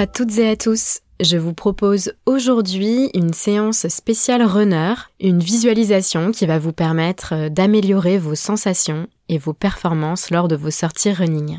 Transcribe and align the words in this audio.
À 0.00 0.06
toutes 0.06 0.38
et 0.38 0.48
à 0.48 0.56
tous. 0.56 1.00
Je 1.20 1.36
vous 1.36 1.52
propose 1.52 2.14
aujourd'hui 2.24 3.10
une 3.12 3.34
séance 3.34 3.86
spéciale 3.88 4.42
runner, 4.42 4.94
une 5.20 5.40
visualisation 5.40 6.32
qui 6.32 6.46
va 6.46 6.58
vous 6.58 6.72
permettre 6.72 7.34
euh, 7.34 7.48
d'améliorer 7.50 8.16
vos 8.16 8.34
sensations 8.34 9.08
et 9.28 9.36
vos 9.36 9.52
performances 9.52 10.30
lors 10.30 10.48
de 10.48 10.56
vos 10.56 10.70
sorties 10.70 11.12
running. 11.12 11.58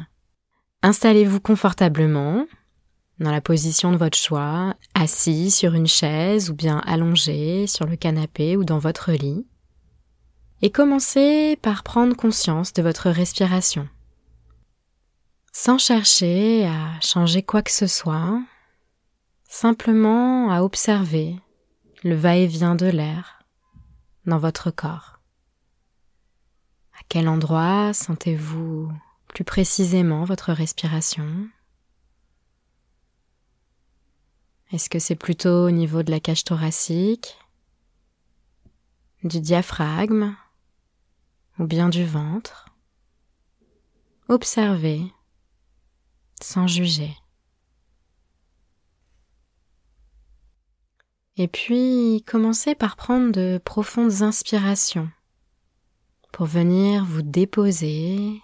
Installez-vous 0.82 1.40
confortablement, 1.40 2.48
dans 3.20 3.30
la 3.30 3.42
position 3.42 3.92
de 3.92 3.98
votre 3.98 4.18
choix, 4.18 4.74
assis 4.96 5.52
sur 5.52 5.76
une 5.76 5.86
chaise 5.86 6.50
ou 6.50 6.56
bien 6.56 6.82
allongé 6.88 7.68
sur 7.68 7.86
le 7.86 7.96
canapé 7.96 8.58
ou 8.58 8.64
dans 8.64 8.80
votre 8.80 9.12
lit. 9.12 9.46
Et 10.64 10.72
commencez 10.72 11.60
par 11.62 11.84
prendre 11.84 12.16
conscience 12.16 12.74
de 12.74 12.82
votre 12.82 13.12
respiration. 13.12 13.88
Sans 15.54 15.78
chercher 15.78 16.66
à 16.66 17.00
changer 17.02 17.44
quoi 17.44 17.62
que 17.62 17.72
ce 17.72 17.86
soit, 17.86 18.42
simplement 19.50 20.50
à 20.50 20.62
observer 20.64 21.36
le 22.04 22.16
va-et-vient 22.16 22.76
de 22.76 22.86
l'air 22.86 23.44
dans 24.26 24.40
votre 24.40 24.72
corps. 24.72 25.20
À 26.94 27.04
quel 27.10 27.28
endroit 27.28 27.94
sentez-vous 27.94 28.92
plus 29.28 29.44
précisément 29.44 30.24
votre 30.24 30.54
respiration? 30.54 31.50
Est-ce 34.72 34.90
que 34.90 35.00
c'est 35.00 35.16
plutôt 35.16 35.68
au 35.68 35.72
niveau 35.72 36.02
de 36.02 36.12
la 36.12 36.22
cage 36.22 36.46
thoracique, 36.46 37.38
du 39.26 39.42
diaphragme 39.42 40.34
ou 41.60 41.66
bien 41.66 41.90
du 41.90 42.06
ventre? 42.06 42.70
Observez 44.30 45.12
sans 46.44 46.68
juger. 46.68 47.16
Et 51.38 51.48
puis 51.48 52.24
commencez 52.28 52.76
par 52.76 52.96
prendre 52.96 53.32
de 53.32 53.60
profondes 53.64 54.22
inspirations 54.22 55.10
pour 56.32 56.46
venir 56.46 57.06
vous 57.06 57.22
déposer, 57.22 58.42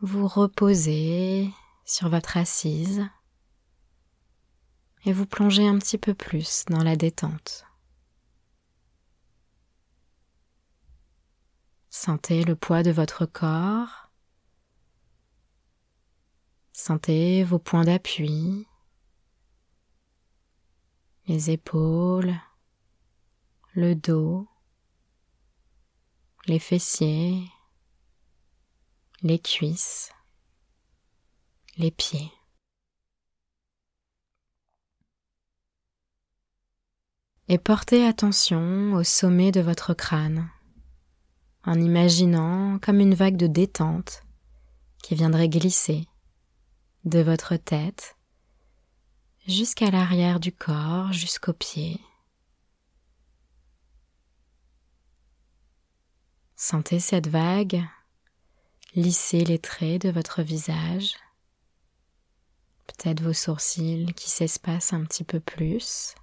vous 0.00 0.26
reposer 0.26 1.50
sur 1.84 2.08
votre 2.08 2.36
assise 2.36 3.06
et 5.04 5.12
vous 5.12 5.26
plonger 5.26 5.66
un 5.66 5.78
petit 5.78 5.98
peu 5.98 6.14
plus 6.14 6.64
dans 6.68 6.82
la 6.82 6.96
détente. 6.96 7.66
Sentez 11.90 12.42
le 12.44 12.56
poids 12.56 12.82
de 12.82 12.90
votre 12.90 13.26
corps. 13.26 14.01
Sentez 16.72 17.44
vos 17.44 17.58
points 17.58 17.84
d'appui, 17.84 18.66
les 21.26 21.50
épaules, 21.50 22.34
le 23.74 23.94
dos, 23.94 24.48
les 26.46 26.58
fessiers, 26.58 27.46
les 29.22 29.38
cuisses, 29.38 30.10
les 31.76 31.90
pieds. 31.90 32.32
et 37.52 37.58
portez 37.58 38.06
attention 38.06 38.94
au 38.94 39.04
sommet 39.04 39.52
de 39.52 39.60
votre 39.60 39.92
crâne, 39.92 40.48
en 41.64 41.78
imaginant 41.78 42.78
comme 42.78 42.98
une 42.98 43.14
vague 43.14 43.36
de 43.36 43.46
détente 43.46 44.22
qui 45.02 45.14
viendrait 45.14 45.50
glisser 45.50 46.08
de 47.04 47.20
votre 47.20 47.56
tête 47.56 48.16
jusqu'à 49.46 49.90
l'arrière 49.90 50.40
du 50.40 50.52
corps, 50.52 51.12
jusqu'aux 51.12 51.52
pieds. 51.52 52.00
Sentez 56.56 57.00
cette 57.00 57.28
vague 57.28 57.82
lisser 58.94 59.44
les 59.44 59.58
traits 59.58 60.02
de 60.02 60.10
votre 60.10 60.42
visage, 60.42 61.16
peut-être 62.86 63.22
vos 63.22 63.32
sourcils 63.32 64.12
qui 64.14 64.30
s'espacent 64.30 64.92
un 64.92 65.04
petit 65.04 65.24
peu 65.24 65.40
plus. 65.40 66.14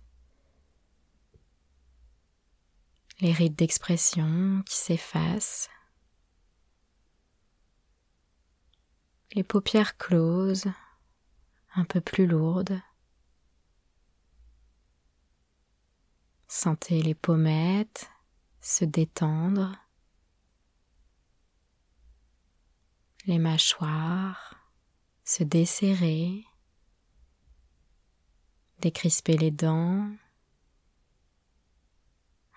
les 3.21 3.33
rides 3.33 3.55
d'expression 3.55 4.63
qui 4.65 4.77
s'effacent, 4.77 5.69
les 9.33 9.43
paupières 9.43 9.97
closes, 9.97 10.71
un 11.75 11.85
peu 11.85 12.01
plus 12.01 12.25
lourdes. 12.25 12.81
Sentez 16.47 17.01
les 17.01 17.13
pommettes 17.13 18.09
se 18.61 18.85
détendre, 18.85 19.75
les 23.25 23.39
mâchoires 23.39 24.55
se 25.23 25.43
desserrer, 25.43 26.43
décrisper 28.79 29.37
les 29.37 29.51
dents, 29.51 30.09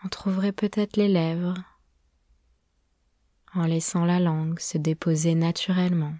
on 0.05 0.09
trouverait 0.09 0.53
peut-être 0.53 0.97
les 0.97 1.09
lèvres 1.09 1.63
en 3.55 3.67
laissant 3.67 4.07
la 4.07 4.19
langue 4.19 4.59
se 4.59 4.79
déposer 4.79 5.35
naturellement. 5.35 6.15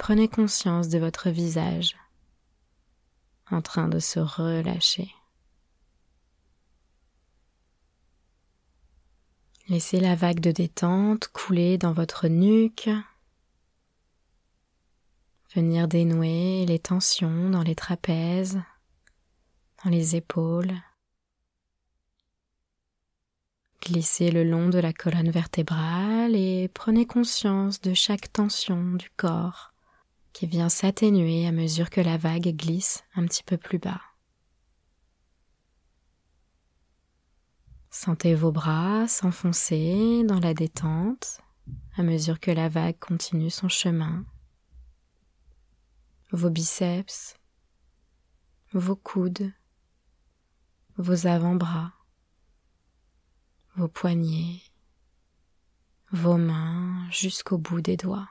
Prenez 0.00 0.28
conscience 0.28 0.88
de 0.88 0.98
votre 0.98 1.28
visage 1.28 1.94
en 3.50 3.60
train 3.60 3.86
de 3.86 3.98
se 3.98 4.18
relâcher. 4.18 5.12
Laissez 9.68 10.00
la 10.00 10.14
vague 10.14 10.40
de 10.40 10.52
détente 10.52 11.28
couler 11.28 11.76
dans 11.76 11.92
votre 11.92 12.28
nuque, 12.28 12.88
venir 15.54 15.86
dénouer 15.86 16.64
les 16.64 16.78
tensions 16.78 17.50
dans 17.50 17.62
les 17.62 17.74
trapèzes, 17.74 18.62
dans 19.84 19.90
les 19.90 20.16
épaules. 20.16 20.72
Glissez 23.82 24.30
le 24.30 24.44
long 24.44 24.70
de 24.70 24.78
la 24.78 24.94
colonne 24.94 25.30
vertébrale 25.30 26.34
et 26.34 26.68
prenez 26.68 27.04
conscience 27.04 27.82
de 27.82 27.92
chaque 27.92 28.32
tension 28.32 28.92
du 28.94 29.10
corps 29.10 29.70
qui 30.32 30.46
vient 30.46 30.68
s'atténuer 30.68 31.46
à 31.46 31.52
mesure 31.52 31.90
que 31.90 32.00
la 32.00 32.16
vague 32.16 32.56
glisse 32.56 33.04
un 33.14 33.26
petit 33.26 33.42
peu 33.42 33.56
plus 33.56 33.78
bas. 33.78 34.00
Sentez 37.90 38.34
vos 38.34 38.52
bras 38.52 39.08
s'enfoncer 39.08 40.22
dans 40.24 40.38
la 40.38 40.54
détente 40.54 41.40
à 41.96 42.02
mesure 42.02 42.40
que 42.40 42.50
la 42.50 42.68
vague 42.68 42.98
continue 42.98 43.50
son 43.50 43.68
chemin. 43.68 44.24
Vos 46.32 46.50
biceps, 46.50 47.36
vos 48.72 48.96
coudes, 48.96 49.52
vos 50.96 51.26
avant-bras, 51.26 51.92
vos 53.76 53.88
poignets, 53.88 54.62
vos 56.12 56.36
mains 56.36 57.08
jusqu'au 57.10 57.58
bout 57.58 57.80
des 57.80 57.96
doigts. 57.96 58.28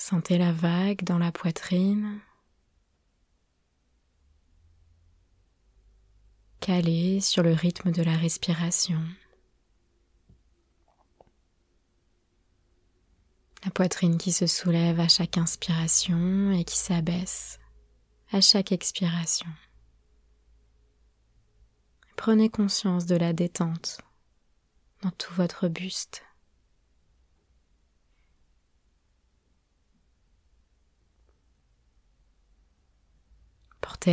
Sentez 0.00 0.38
la 0.38 0.52
vague 0.52 1.02
dans 1.02 1.18
la 1.18 1.32
poitrine, 1.32 2.20
calée 6.60 7.20
sur 7.20 7.42
le 7.42 7.52
rythme 7.52 7.90
de 7.90 8.04
la 8.04 8.16
respiration. 8.16 9.02
La 13.64 13.72
poitrine 13.72 14.18
qui 14.18 14.30
se 14.30 14.46
soulève 14.46 15.00
à 15.00 15.08
chaque 15.08 15.36
inspiration 15.36 16.52
et 16.52 16.62
qui 16.62 16.76
s'abaisse 16.76 17.58
à 18.30 18.40
chaque 18.40 18.70
expiration. 18.70 19.50
Prenez 22.16 22.48
conscience 22.48 23.04
de 23.04 23.16
la 23.16 23.32
détente 23.32 24.00
dans 25.02 25.10
tout 25.10 25.34
votre 25.34 25.66
buste. 25.66 26.22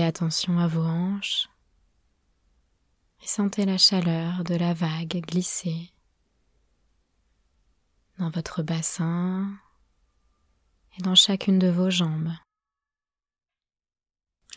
Attention 0.03 0.59
à 0.59 0.67
vos 0.67 0.83
hanches 0.83 1.47
et 3.23 3.27
sentez 3.27 3.65
la 3.65 3.77
chaleur 3.77 4.43
de 4.43 4.55
la 4.55 4.73
vague 4.73 5.21
glisser 5.25 5.89
dans 8.17 8.29
votre 8.29 8.61
bassin 8.61 9.57
et 10.97 11.01
dans 11.01 11.15
chacune 11.15 11.59
de 11.59 11.69
vos 11.69 11.89
jambes. 11.89 12.33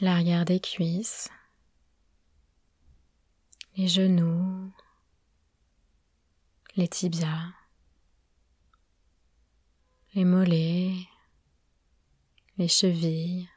L'arrière 0.01 0.45
des 0.45 0.59
cuisses, 0.59 1.31
les 3.77 3.87
genoux, 3.87 4.73
les 6.75 6.89
tibias, 6.89 7.53
les 10.15 10.25
mollets, 10.25 10.97
les 12.57 12.69
chevilles 12.69 13.49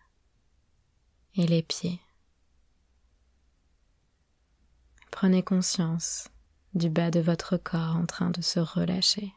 et 1.36 1.48
les 1.48 1.64
pieds. 1.64 2.00
Prenez 5.12 5.44
conscience 5.44 6.30
du 6.74 6.90
bas 6.90 7.12
de 7.12 7.20
votre 7.20 7.58
corps 7.58 7.96
en 7.96 8.06
train 8.06 8.30
de 8.30 8.42
se 8.42 8.60
relâcher. 8.60 9.34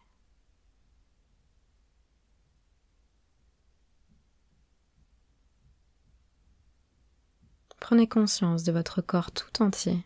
Prenez 7.80 8.08
conscience 8.08 8.62
de 8.62 8.72
votre 8.72 9.02
corps 9.02 9.30
tout 9.30 9.62
entier, 9.62 10.02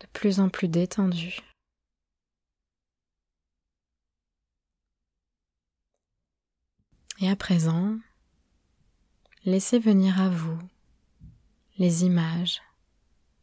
de 0.00 0.06
plus 0.12 0.38
en 0.38 0.50
plus 0.50 0.68
détendu. 0.68 1.38
Et 7.20 7.30
à 7.30 7.36
présent, 7.36 7.96
laissez 9.46 9.78
venir 9.78 10.20
à 10.20 10.28
vous 10.28 10.58
les 11.76 12.04
images 12.04 12.62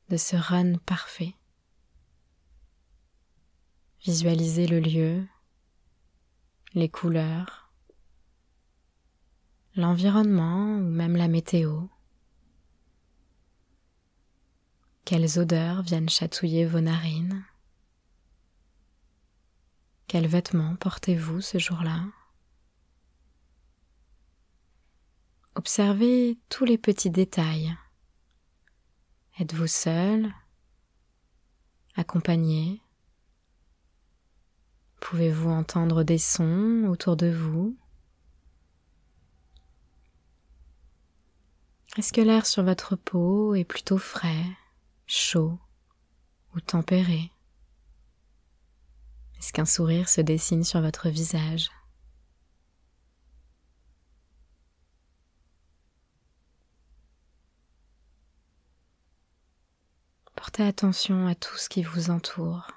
de 0.10 0.16
ce 0.16 0.38
run 0.38 0.78
parfait. 0.86 1.36
Visualisez 4.06 4.68
le 4.68 4.80
lieu, 4.80 5.28
les 6.74 6.88
couleurs, 6.88 7.70
l'environnement 9.76 10.78
ou 10.78 10.90
même 10.90 11.18
la 11.18 11.28
météo. 11.28 11.88
Quelles 15.04 15.38
odeurs 15.38 15.82
viennent 15.82 16.10
chatouiller 16.10 16.66
vos 16.66 16.80
narines? 16.80 17.44
Quels 20.08 20.28
vêtements 20.28 20.78
portez-vous 20.78 21.42
ce 21.42 21.58
jour-là? 21.58 22.06
Observez 25.56 26.40
tous 26.48 26.64
les 26.64 26.78
petits 26.78 27.10
détails. 27.10 27.76
Êtes-vous 29.40 29.68
seul 29.68 30.34
Accompagné? 31.96 32.82
Pouvez-vous 35.00 35.50
entendre 35.50 36.04
des 36.04 36.18
sons 36.18 36.86
autour 36.90 37.16
de 37.16 37.32
vous? 37.32 37.78
Est-ce 41.98 42.14
que 42.14 42.22
l'air 42.22 42.46
sur 42.46 42.64
votre 42.64 42.96
peau 42.96 43.56
est 43.56 43.64
plutôt 43.64 43.98
frais, 43.98 44.46
chaud 45.08 45.58
ou 46.56 46.60
tempéré? 46.60 47.32
Est-ce 49.40 49.54
qu'un 49.54 49.66
sourire 49.66 50.08
se 50.08 50.22
dessine 50.22 50.64
sur 50.64 50.82
votre 50.82 51.10
visage? 51.10 51.70
Portez 60.52 60.68
attention 60.68 61.28
à 61.28 61.34
tout 61.34 61.56
ce 61.56 61.70
qui 61.70 61.82
vous 61.82 62.10
entoure, 62.10 62.68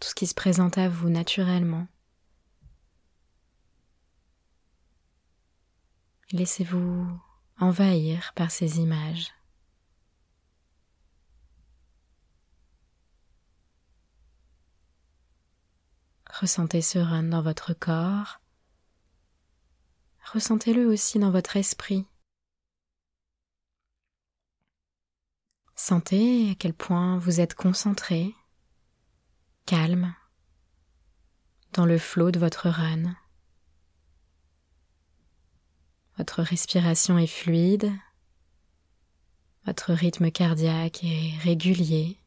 tout 0.00 0.08
ce 0.08 0.14
qui 0.14 0.26
se 0.26 0.34
présente 0.34 0.78
à 0.78 0.88
vous 0.88 1.10
naturellement. 1.10 1.86
Laissez-vous 6.32 7.06
envahir 7.60 8.32
par 8.34 8.50
ces 8.50 8.78
images. 8.78 9.34
Ressentez 16.32 16.80
ce 16.80 16.98
run 16.98 17.24
dans 17.24 17.42
votre 17.42 17.74
corps. 17.74 18.40
Ressentez-le 20.32 20.86
aussi 20.86 21.18
dans 21.18 21.30
votre 21.30 21.58
esprit. 21.58 22.06
Sentez 25.80 26.50
à 26.50 26.54
quel 26.56 26.74
point 26.74 27.18
vous 27.18 27.38
êtes 27.38 27.54
concentré, 27.54 28.34
calme, 29.64 30.12
dans 31.72 31.86
le 31.86 31.98
flot 31.98 32.32
de 32.32 32.40
votre 32.40 32.68
run. 32.68 33.14
Votre 36.16 36.42
respiration 36.42 37.16
est 37.16 37.28
fluide, 37.28 37.92
votre 39.66 39.92
rythme 39.92 40.32
cardiaque 40.32 41.04
est 41.04 41.38
régulier, 41.42 42.18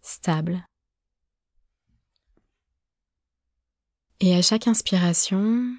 stable. 0.00 0.66
Et 4.20 4.34
à 4.34 4.40
chaque 4.40 4.66
inspiration, 4.66 5.76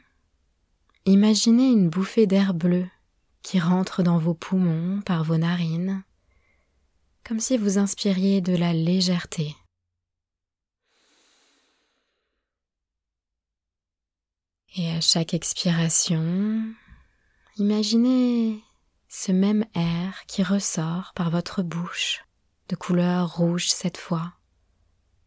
imaginez 1.05 1.71
une 1.71 1.89
bouffée 1.89 2.27
d'air 2.27 2.53
bleu 2.53 2.87
qui 3.41 3.59
rentre 3.59 4.03
dans 4.03 4.19
vos 4.19 4.35
poumons 4.35 5.01
par 5.01 5.23
vos 5.23 5.37
narines 5.37 6.03
comme 7.25 7.39
si 7.39 7.57
vous 7.57 7.79
inspiriez 7.79 8.39
de 8.39 8.55
la 8.55 8.71
légèreté. 8.71 9.55
Et 14.77 14.91
à 14.91 15.01
chaque 15.01 15.33
expiration, 15.33 16.63
imaginez 17.57 18.61
ce 19.07 19.31
même 19.31 19.65
air 19.73 20.25
qui 20.27 20.43
ressort 20.43 21.13
par 21.15 21.31
votre 21.31 21.63
bouche, 21.63 22.25
de 22.69 22.75
couleur 22.75 23.37
rouge 23.37 23.69
cette 23.69 23.97
fois, 23.97 24.33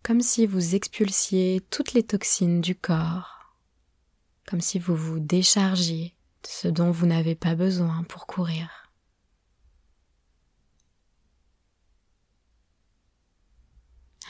comme 0.03 0.21
si 0.21 0.47
vous 0.47 0.75
expulsiez 0.75 1.67
toutes 1.71 1.95
les 1.95 2.03
toxines 2.05 2.61
du 2.61 2.77
corps, 2.77 3.57
comme 4.47 4.61
si 4.61 4.79
vous 4.79 4.95
vous 4.95 5.19
déchargiez 5.19 6.15
de 6.45 6.49
ce 6.49 6.69
dont 6.69 6.91
vous 6.91 7.07
n'avez 7.07 7.35
pas 7.35 7.55
besoin 7.55 8.05
pour 8.05 8.27
courir. 8.27 8.78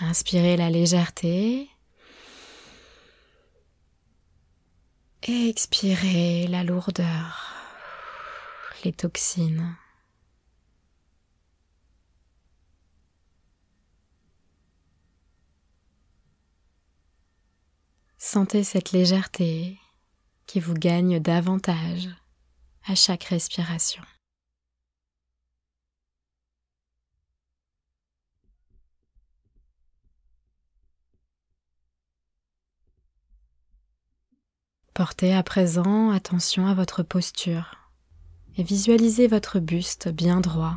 Inspirez 0.00 0.56
la 0.56 0.70
légèreté. 0.70 1.68
Et 5.24 5.48
expirez 5.48 6.46
la 6.46 6.64
lourdeur, 6.64 7.54
les 8.84 8.92
toxines. 8.92 9.76
Sentez 18.16 18.62
cette 18.62 18.92
légèreté 18.92 19.78
qui 20.46 20.60
vous 20.60 20.74
gagne 20.74 21.18
davantage 21.18 22.08
à 22.86 22.94
chaque 22.94 23.24
respiration. 23.24 24.02
Portez 34.98 35.32
à 35.32 35.44
présent 35.44 36.10
attention 36.10 36.66
à 36.66 36.74
votre 36.74 37.04
posture 37.04 37.76
et 38.56 38.64
visualisez 38.64 39.28
votre 39.28 39.60
buste 39.60 40.08
bien 40.08 40.40
droit, 40.40 40.76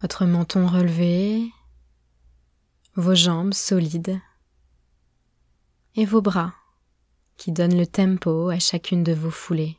votre 0.00 0.24
menton 0.24 0.66
relevé, 0.66 1.52
vos 2.94 3.14
jambes 3.14 3.52
solides 3.52 4.18
et 5.96 6.06
vos 6.06 6.22
bras 6.22 6.54
qui 7.36 7.52
donnent 7.52 7.76
le 7.76 7.86
tempo 7.86 8.48
à 8.48 8.58
chacune 8.58 9.04
de 9.04 9.12
vos 9.12 9.30
foulées. 9.30 9.76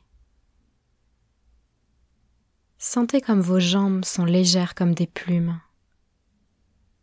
Sentez 2.77 3.22
comme 3.22 3.41
vos 3.41 3.60
jambes 3.60 4.05
sont 4.05 4.25
légères 4.25 4.75
comme 4.75 4.93
des 4.93 5.07
plumes 5.07 5.60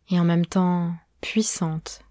et 0.07 0.17
en 0.21 0.23
même 0.23 0.45
temps 0.45 0.95
puissantes 1.19 2.04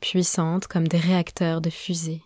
puissantes 0.00 0.66
comme 0.66 0.88
des 0.88 0.98
réacteurs 0.98 1.60
de 1.60 1.70
fusée. 1.70 2.22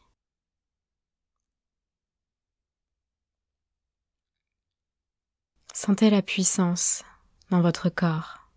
Sentez 5.74 6.10
la 6.10 6.22
puissance 6.22 7.02
dans 7.50 7.60
votre 7.60 7.88
corps, 7.88 8.48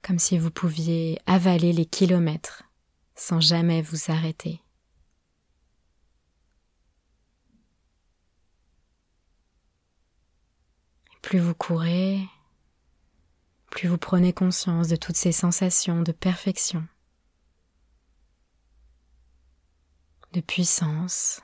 comme 0.00 0.18
si 0.18 0.38
vous 0.38 0.50
pouviez 0.50 1.20
avaler 1.26 1.72
les 1.72 1.86
kilomètres 1.86 2.62
sans 3.14 3.40
jamais 3.40 3.82
vous 3.82 4.10
arrêter. 4.10 4.62
Plus 11.20 11.38
vous 11.38 11.54
courez, 11.54 12.26
plus 13.70 13.88
vous 13.88 13.98
prenez 13.98 14.32
conscience 14.32 14.88
de 14.88 14.96
toutes 14.96 15.16
ces 15.16 15.32
sensations 15.32 16.02
de 16.02 16.12
perfection 16.12 16.86
de 20.32 20.40
puissance, 20.40 21.40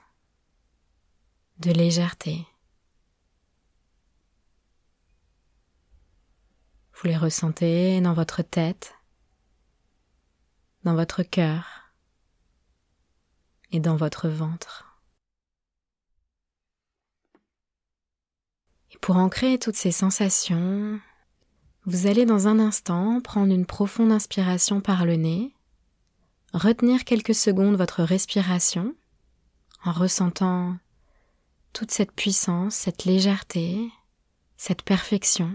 de 1.58 1.72
légèreté. 1.72 2.46
Vous 6.94 7.08
les 7.08 7.16
ressentez 7.16 8.00
dans 8.00 8.14
votre 8.14 8.42
tête, 8.42 8.94
dans 10.84 10.94
votre 10.94 11.22
cœur 11.24 11.92
et 13.72 13.80
dans 13.80 13.96
votre 13.96 14.28
ventre. 14.28 15.00
Et 18.92 18.98
pour 18.98 19.16
ancrer 19.16 19.58
toutes 19.58 19.76
ces 19.76 19.92
sensations, 19.92 21.00
vous 21.86 22.06
allez 22.06 22.24
dans 22.24 22.46
un 22.46 22.60
instant 22.60 23.20
prendre 23.20 23.52
une 23.52 23.66
profonde 23.66 24.12
inspiration 24.12 24.80
par 24.80 25.04
le 25.04 25.16
nez, 25.16 25.55
retenir 26.52 27.04
quelques 27.04 27.34
secondes 27.34 27.76
votre 27.76 28.02
respiration 28.02 28.94
en 29.84 29.92
ressentant 29.92 30.76
toute 31.72 31.90
cette 31.90 32.12
puissance, 32.12 32.74
cette 32.74 33.04
légèreté, 33.04 33.90
cette 34.56 34.82
perfection 34.82 35.52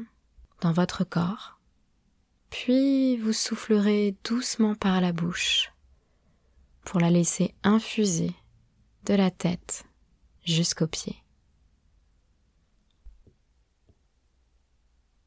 dans 0.62 0.72
votre 0.72 1.04
corps. 1.04 1.60
Puis 2.50 3.18
vous 3.18 3.34
soufflerez 3.34 4.16
doucement 4.24 4.76
par 4.76 5.02
la 5.02 5.14
bouche 5.14 5.72
pour 6.86 7.00
la 7.00 7.10
laisser 7.10 7.54
infuser 7.64 8.34
de 9.06 9.14
la 9.14 9.32
tête 9.32 9.86
jusqu'aux 10.46 10.88
pieds. 10.88 11.24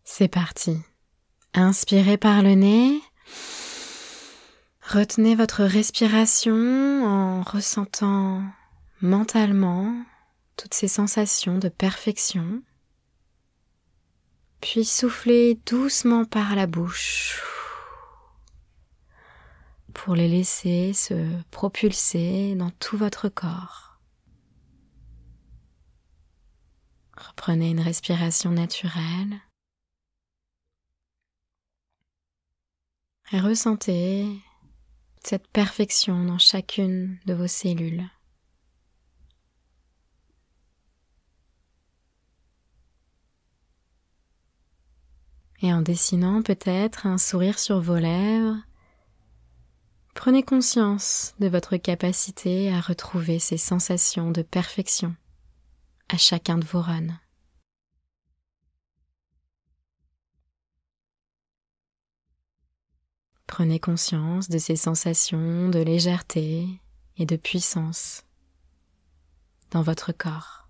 C'est 0.05 0.29
parti. 0.29 0.77
Inspirez 1.55 2.19
par 2.19 2.43
le 2.43 2.55
nez. 2.55 3.01
Retenez 4.87 5.35
votre 5.35 5.65
respiration 5.65 7.05
en 7.05 7.43
ressentant 7.43 8.43
mentalement 9.01 10.05
toutes 10.57 10.75
ces 10.75 10.89
sensations 10.89 11.59
de 11.59 11.69
perfection. 11.69 12.63
Puis 14.61 14.85
soufflez 14.85 15.59
doucement 15.67 16.27
par 16.27 16.55
la 16.55 16.67
bouche 16.67 17.43
pour 19.95 20.15
les 20.15 20.29
laisser 20.29 20.93
se 20.93 21.43
propulser 21.51 22.55
dans 22.55 22.71
tout 22.71 22.99
votre 22.99 23.31
corps. 23.31 23.99
Reprenez 27.17 27.71
une 27.71 27.81
respiration 27.81 28.51
naturelle 28.51 29.41
et 33.33 33.41
ressentez 33.41 34.29
cette 35.27 35.49
perfection 35.49 36.25
dans 36.25 36.39
chacune 36.39 37.19
de 37.25 37.35
vos 37.35 37.47
cellules. 37.47 38.05
Et 45.63 45.73
en 45.73 45.81
dessinant 45.81 46.43
peut-être 46.43 47.07
un 47.07 47.17
sourire 47.17 47.59
sur 47.59 47.81
vos 47.81 47.97
lèvres, 47.97 48.59
prenez 50.15 50.43
conscience 50.43 51.35
de 51.41 51.49
votre 51.49 51.79
capacité 51.79 52.71
à 52.71 52.81
retrouver 52.81 53.39
ces 53.39 53.57
sensations 53.57 54.31
de 54.31 54.43
perfection 54.43 55.17
à 56.11 56.19
chacun 56.19 56.59
de 56.59 56.67
vos 56.67 56.83
runs. 56.83 57.19
Prenez 63.47 63.79
conscience 63.79 64.49
de 64.49 64.59
ces 64.59 64.77
sensations 64.77 65.69
de 65.69 65.79
légèreté 65.79 66.67
et 67.19 67.27
de 67.27 67.37
puissance 67.37 68.25
dans 69.71 69.83
votre 69.83 70.13
corps. 70.13 70.65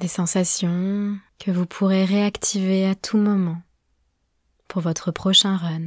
des 0.00 0.08
sensations 0.08 1.18
que 1.38 1.50
vous 1.50 1.66
pourrez 1.66 2.04
réactiver 2.04 2.86
à 2.86 2.94
tout 2.94 3.16
moment 3.16 3.62
pour 4.68 4.82
votre 4.82 5.10
prochain 5.12 5.56
run 5.56 5.86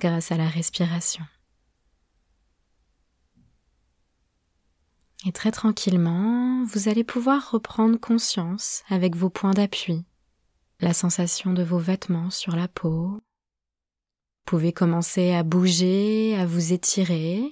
grâce 0.00 0.32
à 0.32 0.36
la 0.36 0.48
respiration. 0.48 1.24
Et 5.26 5.32
très 5.32 5.52
tranquillement, 5.52 6.64
vous 6.64 6.88
allez 6.88 7.04
pouvoir 7.04 7.50
reprendre 7.50 8.00
conscience 8.00 8.82
avec 8.88 9.14
vos 9.14 9.28
points 9.28 9.52
d'appui, 9.52 10.04
la 10.80 10.94
sensation 10.94 11.52
de 11.52 11.62
vos 11.62 11.78
vêtements 11.78 12.30
sur 12.30 12.56
la 12.56 12.66
peau. 12.66 13.08
Vous 13.12 13.20
pouvez 14.46 14.72
commencer 14.72 15.32
à 15.32 15.42
bouger, 15.42 16.36
à 16.38 16.46
vous 16.46 16.72
étirer, 16.72 17.42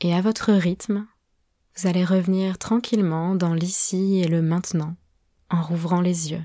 et 0.00 0.14
à 0.14 0.20
votre 0.20 0.52
rythme, 0.52 1.06
vous 1.76 1.86
allez 1.86 2.04
revenir 2.04 2.58
tranquillement 2.58 3.34
dans 3.34 3.54
l'ici 3.54 4.20
et 4.20 4.28
le 4.28 4.42
maintenant 4.42 4.96
en 5.50 5.62
rouvrant 5.62 6.00
les 6.00 6.30
yeux. 6.30 6.44